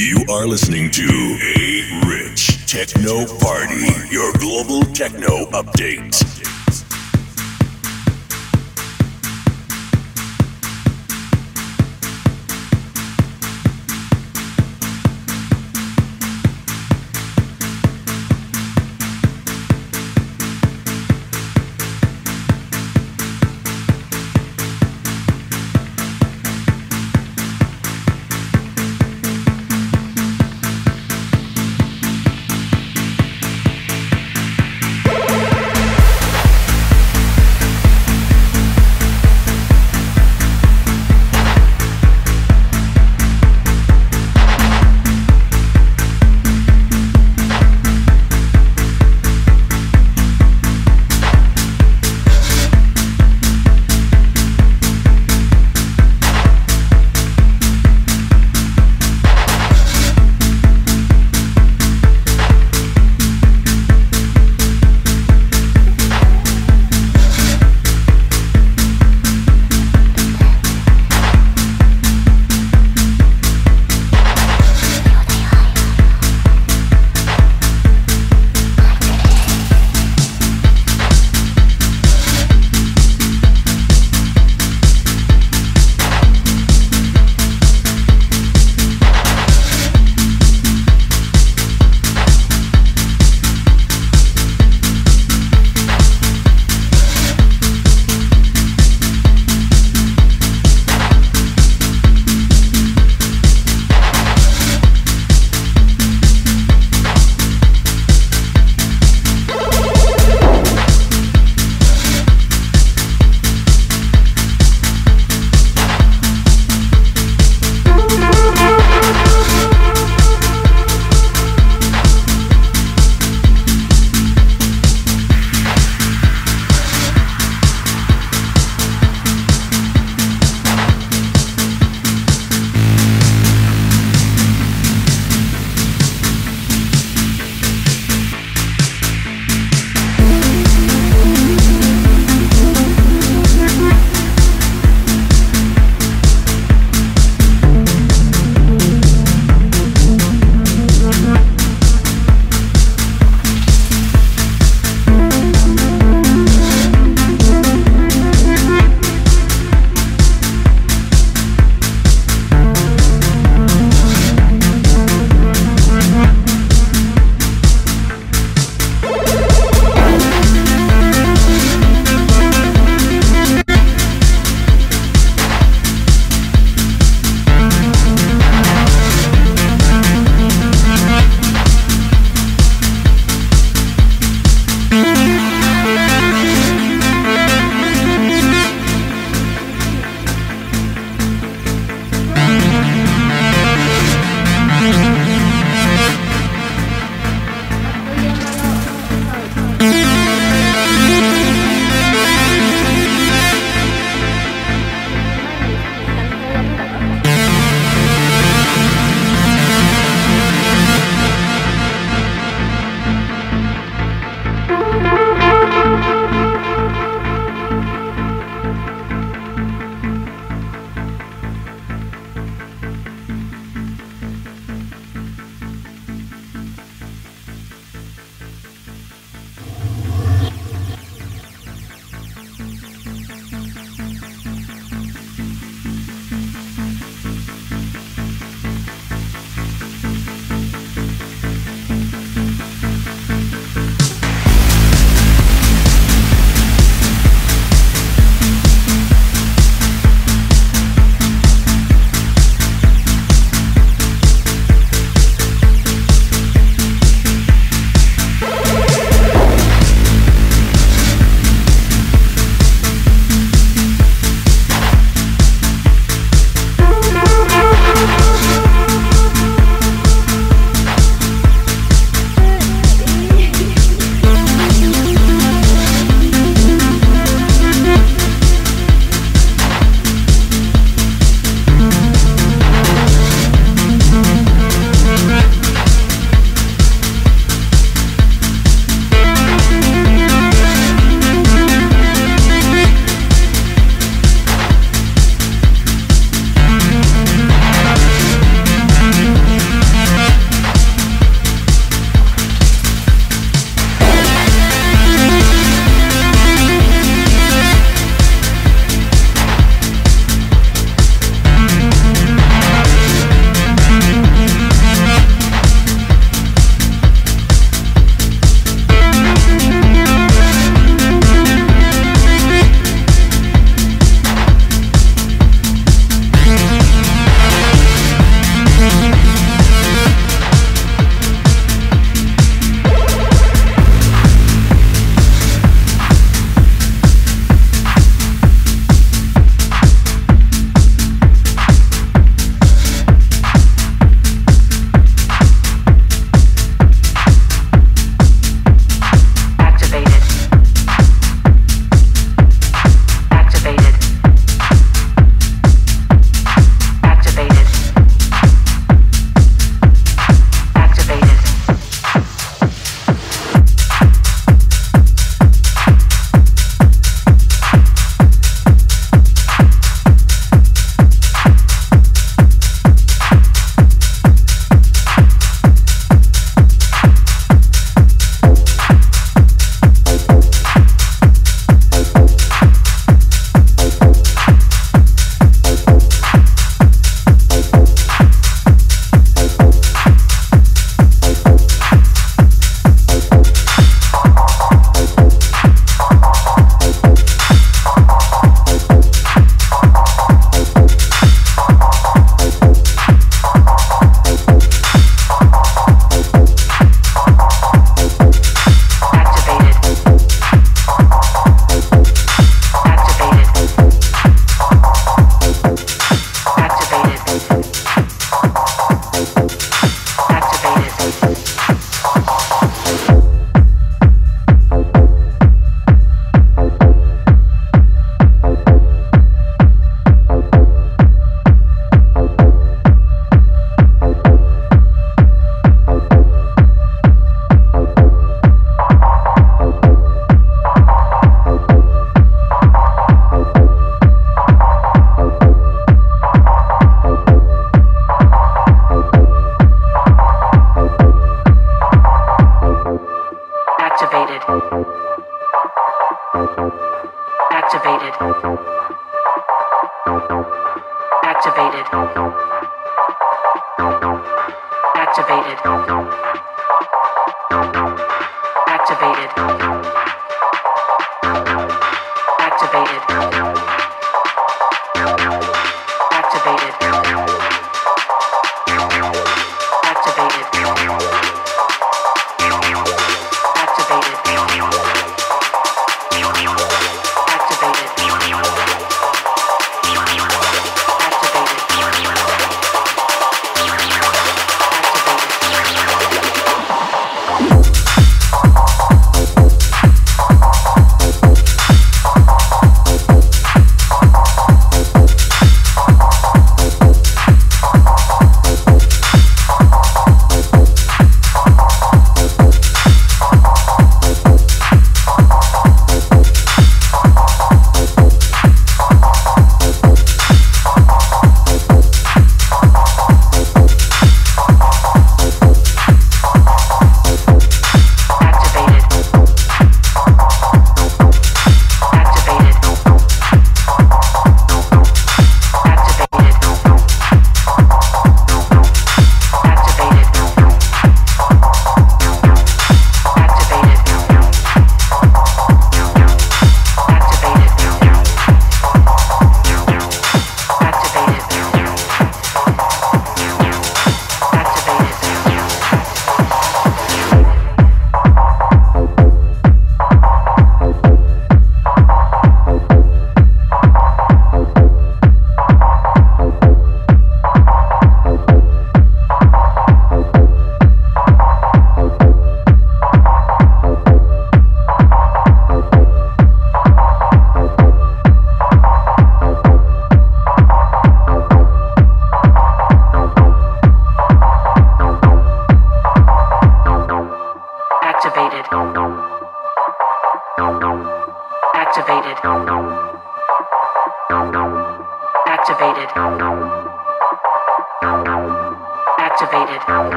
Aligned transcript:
You 0.00 0.24
are 0.30 0.46
listening 0.46 0.92
to 0.92 1.02
A 1.02 2.06
Rich 2.06 2.66
Techno 2.68 3.26
Party, 3.40 3.88
your 4.12 4.32
global 4.34 4.84
techno 4.94 5.46
update. 5.46 6.37